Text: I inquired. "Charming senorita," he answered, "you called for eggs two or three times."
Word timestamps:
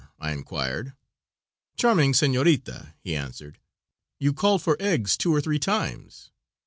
I 0.19 0.31
inquired. 0.31 0.93
"Charming 1.77 2.15
senorita," 2.15 2.95
he 3.03 3.15
answered, 3.15 3.59
"you 4.17 4.33
called 4.33 4.63
for 4.63 4.75
eggs 4.79 5.15
two 5.15 5.31
or 5.31 5.41
three 5.41 5.59
times." 5.59 6.31